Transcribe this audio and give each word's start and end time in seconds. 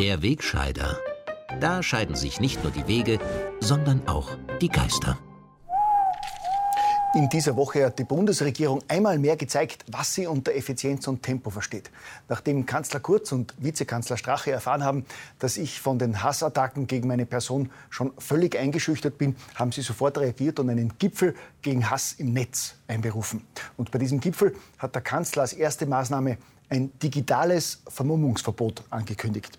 der 0.00 0.22
Wegscheider. 0.22 0.98
Da 1.60 1.82
scheiden 1.82 2.14
sich 2.14 2.40
nicht 2.40 2.62
nur 2.64 2.72
die 2.72 2.86
Wege, 2.86 3.18
sondern 3.60 4.08
auch 4.08 4.30
die 4.62 4.70
Geister. 4.70 5.18
In 7.14 7.28
dieser 7.28 7.54
Woche 7.54 7.84
hat 7.84 7.98
die 7.98 8.04
Bundesregierung 8.04 8.82
einmal 8.88 9.18
mehr 9.18 9.36
gezeigt, 9.36 9.84
was 9.92 10.14
sie 10.14 10.26
unter 10.26 10.54
Effizienz 10.54 11.06
und 11.06 11.22
Tempo 11.22 11.50
versteht. 11.50 11.90
Nachdem 12.30 12.64
Kanzler 12.64 13.00
Kurz 13.00 13.30
und 13.32 13.52
Vizekanzler 13.58 14.16
Strache 14.16 14.50
erfahren 14.52 14.84
haben, 14.84 15.04
dass 15.38 15.58
ich 15.58 15.80
von 15.80 15.98
den 15.98 16.22
Hassattacken 16.22 16.86
gegen 16.86 17.06
meine 17.06 17.26
Person 17.26 17.70
schon 17.90 18.12
völlig 18.16 18.58
eingeschüchtert 18.58 19.18
bin, 19.18 19.36
haben 19.54 19.70
sie 19.70 19.82
sofort 19.82 20.16
reagiert 20.16 20.60
und 20.60 20.70
einen 20.70 20.96
Gipfel 20.98 21.34
gegen 21.60 21.90
Hass 21.90 22.14
im 22.14 22.32
Netz 22.32 22.74
einberufen. 22.88 23.44
Und 23.76 23.90
bei 23.90 23.98
diesem 23.98 24.20
Gipfel 24.20 24.54
hat 24.78 24.94
der 24.94 25.02
Kanzler 25.02 25.42
als 25.42 25.52
erste 25.52 25.84
Maßnahme 25.84 26.38
ein 26.70 26.90
digitales 27.00 27.82
Vermummungsverbot 27.86 28.82
angekündigt. 28.88 29.58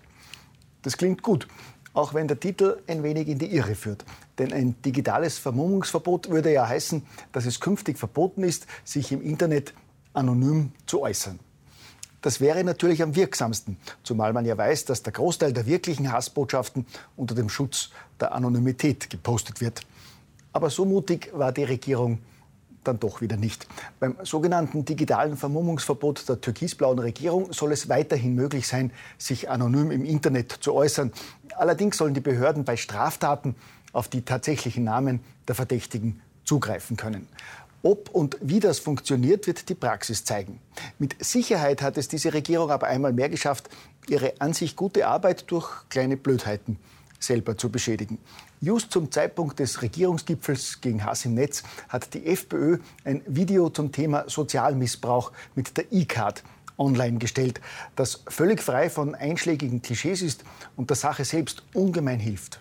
Das 0.82 0.96
klingt 0.96 1.22
gut, 1.22 1.48
auch 1.94 2.14
wenn 2.14 2.28
der 2.28 2.40
Titel 2.40 2.78
ein 2.86 3.02
wenig 3.02 3.28
in 3.28 3.38
die 3.38 3.54
Irre 3.54 3.74
führt. 3.74 4.04
Denn 4.38 4.52
ein 4.52 4.80
digitales 4.82 5.38
Vermummungsverbot 5.38 6.30
würde 6.30 6.52
ja 6.52 6.68
heißen, 6.68 7.04
dass 7.32 7.46
es 7.46 7.60
künftig 7.60 7.98
verboten 7.98 8.42
ist, 8.42 8.66
sich 8.84 9.12
im 9.12 9.22
Internet 9.22 9.74
anonym 10.12 10.72
zu 10.86 11.02
äußern. 11.02 11.38
Das 12.22 12.40
wäre 12.40 12.62
natürlich 12.62 13.02
am 13.02 13.16
wirksamsten, 13.16 13.78
zumal 14.04 14.32
man 14.32 14.44
ja 14.44 14.56
weiß, 14.56 14.84
dass 14.84 15.02
der 15.02 15.12
Großteil 15.12 15.52
der 15.52 15.66
wirklichen 15.66 16.12
Hassbotschaften 16.12 16.86
unter 17.16 17.34
dem 17.34 17.48
Schutz 17.48 17.90
der 18.20 18.32
Anonymität 18.32 19.10
gepostet 19.10 19.60
wird. 19.60 19.80
Aber 20.52 20.70
so 20.70 20.84
mutig 20.84 21.30
war 21.34 21.50
die 21.50 21.64
Regierung 21.64 22.20
dann 22.84 23.00
doch 23.00 23.20
wieder 23.20 23.36
nicht. 23.36 23.66
Beim 24.00 24.16
sogenannten 24.22 24.84
digitalen 24.84 25.36
Vermummungsverbot 25.36 26.28
der 26.28 26.40
türkisblauen 26.40 26.98
Regierung 26.98 27.52
soll 27.52 27.72
es 27.72 27.88
weiterhin 27.88 28.34
möglich 28.34 28.66
sein, 28.66 28.92
sich 29.18 29.50
anonym 29.50 29.90
im 29.90 30.04
Internet 30.04 30.52
zu 30.52 30.74
äußern. 30.74 31.12
Allerdings 31.56 31.96
sollen 31.96 32.14
die 32.14 32.20
Behörden 32.20 32.64
bei 32.64 32.76
Straftaten 32.76 33.54
auf 33.92 34.08
die 34.08 34.22
tatsächlichen 34.22 34.84
Namen 34.84 35.20
der 35.48 35.54
Verdächtigen 35.54 36.20
zugreifen 36.44 36.96
können. 36.96 37.28
Ob 37.82 38.10
und 38.10 38.36
wie 38.40 38.60
das 38.60 38.78
funktioniert, 38.78 39.46
wird 39.46 39.68
die 39.68 39.74
Praxis 39.74 40.24
zeigen. 40.24 40.60
Mit 40.98 41.22
Sicherheit 41.24 41.82
hat 41.82 41.98
es 41.98 42.06
diese 42.06 42.32
Regierung 42.32 42.70
aber 42.70 42.86
einmal 42.86 43.12
mehr 43.12 43.28
geschafft, 43.28 43.68
ihre 44.08 44.40
an 44.40 44.52
sich 44.52 44.76
gute 44.76 45.06
Arbeit 45.08 45.50
durch 45.50 45.68
kleine 45.88 46.16
Blödheiten 46.16 46.78
selber 47.22 47.56
zu 47.56 47.70
beschädigen. 47.70 48.18
Just 48.60 48.92
zum 48.92 49.10
Zeitpunkt 49.10 49.58
des 49.58 49.82
Regierungsgipfels 49.82 50.80
gegen 50.80 51.04
Hass 51.04 51.24
im 51.24 51.34
Netz 51.34 51.62
hat 51.88 52.12
die 52.14 52.26
FPÖ 52.26 52.78
ein 53.04 53.22
Video 53.26 53.70
zum 53.70 53.92
Thema 53.92 54.24
Sozialmissbrauch 54.28 55.32
mit 55.54 55.76
der 55.76 55.92
E-Card 55.92 56.42
online 56.78 57.18
gestellt, 57.18 57.60
das 57.96 58.22
völlig 58.28 58.62
frei 58.62 58.90
von 58.90 59.14
einschlägigen 59.14 59.82
Klischees 59.82 60.22
ist 60.22 60.44
und 60.76 60.90
der 60.90 60.96
Sache 60.96 61.24
selbst 61.24 61.62
ungemein 61.74 62.18
hilft. 62.18 62.60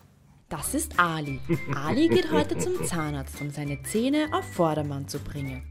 Das 0.52 0.74
ist 0.74 1.00
Ali. 1.00 1.40
Ali 1.74 2.10
geht 2.10 2.30
heute 2.30 2.58
zum 2.58 2.86
Zahnarzt, 2.86 3.40
um 3.40 3.52
seine 3.52 3.82
Zähne 3.84 4.28
auf 4.34 4.44
Vordermann 4.44 5.08
zu 5.08 5.18
bringen. 5.20 5.64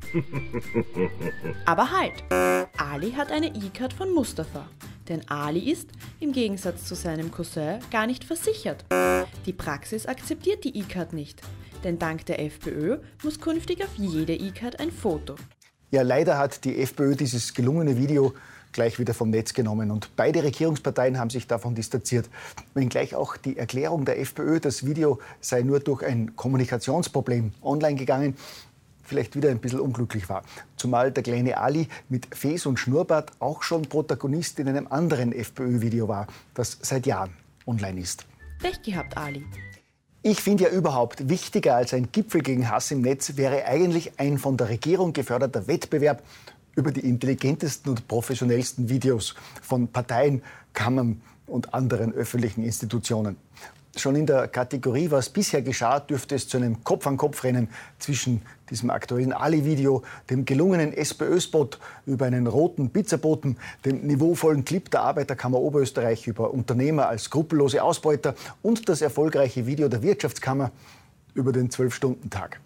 Aber 1.66 1.90
halt! 1.90 2.14
Ali 2.78 3.12
hat 3.12 3.30
eine 3.30 3.48
E-Card 3.48 3.92
von 3.92 4.10
Mustafa. 4.14 4.66
Denn 5.10 5.28
Ali 5.28 5.70
ist, 5.70 5.88
im 6.20 6.30
Gegensatz 6.30 6.84
zu 6.84 6.94
seinem 6.94 7.32
Cousin, 7.32 7.80
gar 7.90 8.06
nicht 8.06 8.22
versichert. 8.22 8.84
Die 9.44 9.52
Praxis 9.52 10.06
akzeptiert 10.06 10.62
die 10.62 10.78
E-Card 10.78 11.12
nicht. 11.12 11.42
Denn 11.82 11.98
dank 11.98 12.24
der 12.26 12.40
FPÖ 12.40 12.98
muss 13.24 13.40
künftig 13.40 13.82
auf 13.82 13.90
jede 13.96 14.34
E-Card 14.34 14.78
ein 14.78 14.92
Foto. 14.92 15.34
Ja, 15.90 16.02
leider 16.02 16.38
hat 16.38 16.64
die 16.64 16.80
FPÖ 16.80 17.16
dieses 17.16 17.52
gelungene 17.52 17.98
Video 17.98 18.32
gleich 18.72 19.00
wieder 19.00 19.14
vom 19.14 19.30
Netz 19.30 19.52
genommen. 19.52 19.90
Und 19.90 20.14
beide 20.14 20.44
Regierungsparteien 20.44 21.18
haben 21.18 21.30
sich 21.30 21.48
davon 21.48 21.74
distanziert. 21.74 22.28
Wenngleich 22.74 23.16
auch 23.16 23.36
die 23.36 23.56
Erklärung 23.56 24.04
der 24.04 24.20
FPÖ, 24.20 24.60
das 24.60 24.86
Video 24.86 25.18
sei 25.40 25.62
nur 25.62 25.80
durch 25.80 26.04
ein 26.04 26.36
Kommunikationsproblem 26.36 27.52
online 27.62 27.96
gegangen, 27.96 28.36
vielleicht 29.10 29.36
wieder 29.36 29.50
ein 29.50 29.58
bisschen 29.58 29.80
unglücklich 29.80 30.28
war. 30.28 30.42
Zumal 30.76 31.10
der 31.10 31.22
kleine 31.22 31.58
Ali 31.58 31.88
mit 32.08 32.34
Fes 32.34 32.64
und 32.64 32.78
Schnurrbart 32.78 33.32
auch 33.40 33.62
schon 33.62 33.82
Protagonist 33.82 34.58
in 34.60 34.68
einem 34.68 34.86
anderen 34.86 35.32
FPÖ-Video 35.32 36.08
war, 36.08 36.26
das 36.54 36.78
seit 36.80 37.06
Jahren 37.06 37.32
online 37.66 38.00
ist. 38.00 38.24
Pech 38.60 38.80
gehabt, 38.82 39.16
Ali. 39.16 39.44
Ich 40.22 40.40
finde 40.40 40.64
ja 40.64 40.70
überhaupt, 40.70 41.28
wichtiger 41.28 41.76
als 41.76 41.92
ein 41.92 42.12
Gipfel 42.12 42.42
gegen 42.42 42.70
Hass 42.70 42.90
im 42.90 43.00
Netz 43.00 43.36
wäre 43.36 43.64
eigentlich 43.64 44.18
ein 44.18 44.38
von 44.38 44.56
der 44.56 44.68
Regierung 44.68 45.12
geförderter 45.12 45.66
Wettbewerb 45.66 46.22
über 46.76 46.92
die 46.92 47.00
intelligentesten 47.00 47.90
und 47.90 48.06
professionellsten 48.06 48.88
Videos 48.88 49.34
von 49.60 49.88
Parteien, 49.88 50.42
Kammern 50.72 51.20
und 51.46 51.74
anderen 51.74 52.12
öffentlichen 52.12 52.62
Institutionen. 52.62 53.36
Schon 53.96 54.14
in 54.14 54.24
der 54.24 54.46
Kategorie, 54.46 55.10
was 55.10 55.30
bisher 55.30 55.62
geschah, 55.62 55.98
dürfte 55.98 56.36
es 56.36 56.46
zu 56.46 56.56
einem 56.56 56.84
Kopf-an-Kopf-Rennen 56.84 57.68
zwischen 57.98 58.42
diesem 58.70 58.88
aktuellen 58.88 59.32
Ali-Video, 59.32 60.04
dem 60.30 60.44
gelungenen 60.44 60.92
SPÖ-Spot 60.92 61.70
über 62.06 62.26
einen 62.26 62.46
roten 62.46 62.90
Pizzaboten, 62.90 63.56
dem 63.84 64.06
niveauvollen 64.06 64.64
Clip 64.64 64.88
der 64.88 65.02
Arbeiterkammer 65.02 65.58
Oberösterreich 65.58 66.28
über 66.28 66.54
Unternehmer 66.54 67.08
als 67.08 67.24
skrupellose 67.24 67.82
Ausbeuter 67.82 68.36
und 68.62 68.88
das 68.88 69.02
erfolgreiche 69.02 69.66
Video 69.66 69.88
der 69.88 70.02
Wirtschaftskammer 70.02 70.70
über 71.34 71.50
den 71.50 71.68
Zwölf-Stunden-Tag. 71.70 72.60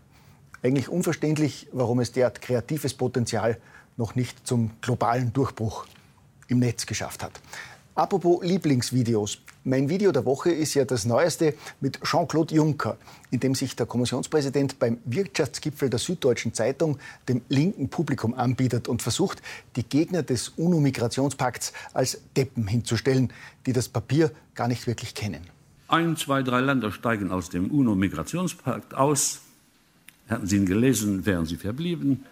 Eigentlich 0.62 0.91
unverständlich, 0.91 1.69
warum 1.73 2.01
es 2.01 2.12
derart 2.12 2.43
kreatives 2.43 2.93
Potenzial 2.93 3.56
noch 3.97 4.15
nicht 4.15 4.47
zum 4.47 4.73
globalen 4.83 5.33
Durchbruch 5.33 5.87
im 6.49 6.59
Netz 6.59 6.85
geschafft 6.85 7.23
hat. 7.23 7.41
Apropos 7.97 8.43
Lieblingsvideos. 8.43 9.38
Mein 9.62 9.88
Video 9.88 10.10
der 10.10 10.25
Woche 10.25 10.50
ist 10.50 10.75
ja 10.75 10.84
das 10.84 11.05
neueste 11.05 11.55
mit 11.81 12.00
Jean-Claude 12.03 12.53
Juncker, 12.53 12.97
in 13.31 13.38
dem 13.38 13.55
sich 13.55 13.77
der 13.77 13.87
Kommissionspräsident 13.87 14.81
beim 14.81 14.99
Wirtschaftsgipfel 15.05 15.91
der 15.91 16.00
Süddeutschen 16.00 16.53
Zeitung 16.53 16.99
dem 17.28 17.43
linken 17.49 17.88
Publikum 17.88 18.34
anbietet 18.34 18.88
und 18.88 19.00
versucht, 19.00 19.43
die 19.77 19.84
Gegner 19.84 20.25
des 20.25 20.49
UNO-Migrationspakts 20.56 21.72
als 21.93 22.21
Deppen 22.37 22.66
hinzustellen, 22.66 23.32
die 23.65 23.72
das 23.72 23.88
Papier 23.88 24.32
gar 24.56 24.66
nicht 24.66 24.88
wirklich 24.88 25.15
kennen. 25.15 25.43
Ein, 25.87 26.16
zwei, 26.16 26.43
drei 26.43 26.62
Länder 26.62 26.91
steigen 26.91 27.31
aus 27.31 27.49
dem 27.49 27.71
UNO-Migrationspakt 27.71 28.94
aus. 28.94 29.43
Hätten 30.26 30.49
Sie 30.49 30.56
ihn 30.56 30.66
gelesen, 30.66 31.26
wären 31.26 31.47
sie 31.47 31.56
verblieben. 31.56 32.25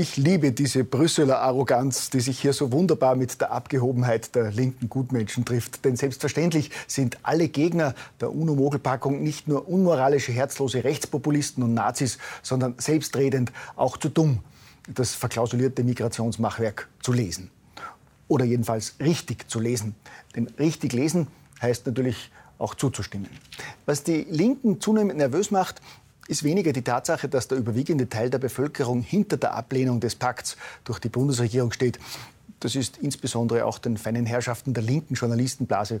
Ich 0.00 0.16
liebe 0.16 0.52
diese 0.52 0.84
Brüsseler 0.84 1.40
Arroganz, 1.40 2.08
die 2.08 2.20
sich 2.20 2.38
hier 2.38 2.52
so 2.52 2.70
wunderbar 2.70 3.16
mit 3.16 3.40
der 3.40 3.50
Abgehobenheit 3.50 4.32
der 4.36 4.52
linken 4.52 4.88
Gutmenschen 4.88 5.44
trifft. 5.44 5.84
Denn 5.84 5.96
selbstverständlich 5.96 6.70
sind 6.86 7.18
alle 7.24 7.48
Gegner 7.48 7.96
der 8.20 8.32
UNO-Mogelpackung 8.32 9.20
nicht 9.24 9.48
nur 9.48 9.68
unmoralische, 9.68 10.30
herzlose 10.30 10.84
Rechtspopulisten 10.84 11.64
und 11.64 11.74
Nazis, 11.74 12.18
sondern 12.44 12.76
selbstredend 12.78 13.50
auch 13.74 13.96
zu 13.96 14.08
dumm, 14.08 14.38
das 14.86 15.16
verklausulierte 15.16 15.82
Migrationsmachwerk 15.82 16.88
zu 17.02 17.12
lesen. 17.12 17.50
Oder 18.28 18.44
jedenfalls 18.44 18.94
richtig 19.00 19.50
zu 19.50 19.58
lesen. 19.58 19.96
Denn 20.36 20.46
richtig 20.60 20.92
lesen 20.92 21.26
heißt 21.60 21.86
natürlich 21.86 22.30
auch 22.58 22.76
zuzustimmen. 22.76 23.30
Was 23.84 24.04
die 24.04 24.28
Linken 24.30 24.80
zunehmend 24.80 25.18
nervös 25.18 25.50
macht, 25.50 25.82
ist 26.28 26.44
weniger 26.44 26.72
die 26.72 26.82
Tatsache, 26.82 27.28
dass 27.28 27.48
der 27.48 27.58
überwiegende 27.58 28.08
Teil 28.08 28.30
der 28.30 28.38
Bevölkerung 28.38 29.02
hinter 29.02 29.38
der 29.38 29.54
Ablehnung 29.54 29.98
des 29.98 30.14
Pakts 30.14 30.56
durch 30.84 31.00
die 31.00 31.08
Bundesregierung 31.08 31.72
steht. 31.72 31.98
Das 32.60 32.76
ist 32.76 32.98
insbesondere 32.98 33.64
auch 33.64 33.78
den 33.78 33.96
feinen 33.96 34.26
Herrschaften 34.26 34.74
der 34.74 34.82
linken 34.82 35.14
Journalistenblase 35.14 36.00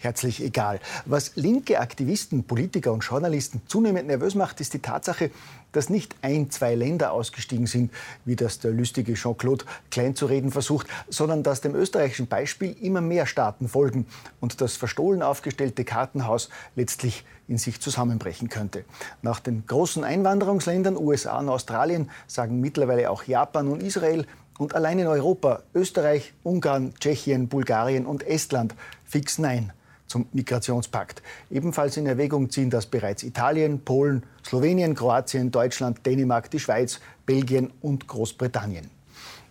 herzlich 0.00 0.42
egal. 0.42 0.80
Was 1.06 1.32
linke 1.34 1.80
Aktivisten, 1.80 2.44
Politiker 2.44 2.92
und 2.92 3.02
Journalisten 3.04 3.62
zunehmend 3.66 4.06
nervös 4.06 4.34
macht, 4.34 4.60
ist 4.60 4.74
die 4.74 4.80
Tatsache, 4.80 5.30
dass 5.72 5.90
nicht 5.90 6.14
ein, 6.22 6.50
zwei 6.50 6.74
Länder 6.74 7.12
ausgestiegen 7.12 7.66
sind, 7.66 7.90
wie 8.24 8.36
das 8.36 8.60
der 8.60 8.70
lustige 8.70 9.14
Jean-Claude 9.14 9.64
klein 9.90 10.14
zu 10.14 10.26
reden 10.26 10.52
versucht, 10.52 10.86
sondern 11.08 11.42
dass 11.42 11.62
dem 11.62 11.74
österreichischen 11.74 12.28
Beispiel 12.28 12.76
immer 12.80 13.00
mehr 13.00 13.26
Staaten 13.26 13.68
folgen 13.68 14.06
und 14.40 14.60
das 14.60 14.76
verstohlen 14.76 15.22
aufgestellte 15.22 15.84
Kartenhaus 15.84 16.48
letztlich 16.76 17.24
in 17.48 17.58
sich 17.58 17.80
zusammenbrechen 17.80 18.48
könnte. 18.48 18.84
Nach 19.22 19.40
den 19.40 19.66
großen 19.66 20.04
Einwanderungsländern 20.04 20.96
USA 20.96 21.38
und 21.38 21.48
Australien 21.48 22.10
sagen 22.26 22.60
mittlerweile 22.60 23.10
auch 23.10 23.24
Japan 23.24 23.68
und 23.68 23.82
Israel 23.82 24.26
und 24.58 24.74
allein 24.76 25.00
in 25.00 25.08
Europa 25.08 25.62
Österreich, 25.74 26.32
Ungarn, 26.44 26.94
Tschechien, 27.00 27.48
Bulgarien 27.48 28.06
und 28.06 28.22
Estland 28.22 28.74
fix 29.04 29.38
Nein 29.38 29.72
zum 30.06 30.26
Migrationspakt. 30.32 31.22
Ebenfalls 31.50 31.96
in 31.96 32.06
Erwägung 32.06 32.50
ziehen 32.50 32.70
das 32.70 32.86
bereits 32.86 33.22
Italien, 33.22 33.80
Polen, 33.84 34.22
Slowenien, 34.44 34.94
Kroatien, 34.94 35.50
Deutschland, 35.50 36.04
Dänemark, 36.06 36.50
die 36.50 36.60
Schweiz, 36.60 37.00
Belgien 37.26 37.72
und 37.80 38.06
Großbritannien. 38.06 38.90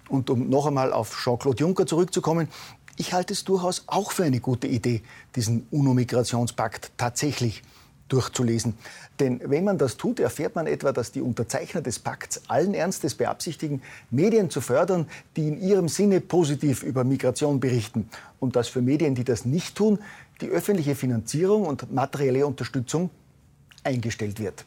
Und 0.10 0.30
um 0.30 0.50
noch 0.50 0.68
einmal 0.68 0.94
auf 0.94 1.18
Jean-Claude 1.24 1.60
Juncker 1.60 1.86
zurückzukommen, 1.86 2.48
ich 2.98 3.14
halte 3.14 3.34
es 3.34 3.44
durchaus 3.44 3.84
auch 3.88 4.12
für 4.12 4.24
eine 4.24 4.40
gute 4.40 4.68
Idee, 4.68 5.02
diesen 5.36 5.66
UNO-Migrationspakt 5.72 6.92
tatsächlich 6.98 7.64
durchzulesen. 8.08 8.76
Denn 9.20 9.42
wenn 9.44 9.64
man 9.64 9.78
das 9.78 9.98
tut, 9.98 10.20
erfährt 10.20 10.56
man 10.56 10.68
etwa, 10.68 10.92
dass 10.92 11.12
die 11.12 11.22
Unterzeichner 11.22 11.82
des 11.82 12.00
Pakts 12.00 12.42
allen 12.48 12.74
Ernstes 12.74 13.16
beabsichtigen, 13.16 13.82
Medien 14.12 14.50
zu 14.50 14.62
fördern, 14.62 15.08
die 15.36 15.48
in 15.48 15.62
ihrem 15.62 15.88
Sinne 15.88 16.22
positiv 16.22 16.84
über 16.84 17.04
Migration 17.04 17.60
berichten. 17.60 18.10
Und 18.40 18.56
dass 18.56 18.68
für 18.68 18.82
Medien, 18.82 19.16
die 19.16 19.24
das 19.24 19.46
nicht 19.46 19.76
tun, 19.76 20.00
die 20.42 20.50
öffentliche 20.50 20.96
Finanzierung 20.96 21.66
und 21.66 21.92
materielle 21.94 22.46
Unterstützung 22.46 23.10
eingestellt 23.84 24.40
wird. 24.40 24.66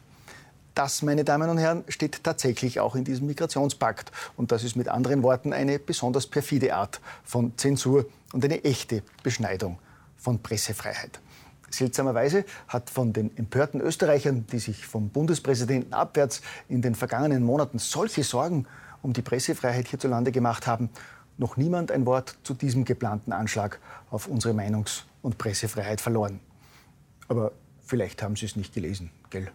Das, 0.74 1.00
meine 1.00 1.24
Damen 1.24 1.48
und 1.48 1.56
Herren, 1.56 1.84
steht 1.88 2.22
tatsächlich 2.22 2.80
auch 2.80 2.96
in 2.96 3.04
diesem 3.04 3.26
Migrationspakt. 3.26 4.12
Und 4.36 4.52
das 4.52 4.62
ist 4.62 4.76
mit 4.76 4.88
anderen 4.88 5.22
Worten 5.22 5.54
eine 5.54 5.78
besonders 5.78 6.26
perfide 6.26 6.74
Art 6.74 7.00
von 7.24 7.56
Zensur 7.56 8.04
und 8.32 8.44
eine 8.44 8.62
echte 8.62 9.02
Beschneidung 9.22 9.78
von 10.18 10.38
Pressefreiheit. 10.38 11.18
Seltsamerweise 11.70 12.44
hat 12.68 12.90
von 12.90 13.12
den 13.12 13.36
empörten 13.36 13.80
Österreichern, 13.80 14.46
die 14.46 14.58
sich 14.58 14.86
vom 14.86 15.08
Bundespräsidenten 15.10 15.92
abwärts 15.92 16.42
in 16.68 16.82
den 16.82 16.94
vergangenen 16.94 17.42
Monaten 17.42 17.78
solche 17.78 18.22
Sorgen 18.22 18.66
um 19.02 19.12
die 19.12 19.22
Pressefreiheit 19.22 19.88
hierzulande 19.88 20.32
gemacht 20.32 20.66
haben, 20.66 20.90
noch 21.38 21.56
niemand 21.56 21.90
ein 21.90 22.06
Wort 22.06 22.38
zu 22.42 22.54
diesem 22.54 22.84
geplanten 22.84 23.32
Anschlag 23.32 23.78
auf 24.10 24.26
unsere 24.26 24.54
Meinungs- 24.54 25.04
und 25.22 25.38
Pressefreiheit 25.38 26.00
verloren. 26.00 26.40
Aber 27.28 27.52
vielleicht 27.84 28.22
haben 28.22 28.36
Sie 28.36 28.46
es 28.46 28.56
nicht 28.56 28.72
gelesen, 28.72 29.10
gell? 29.30 29.50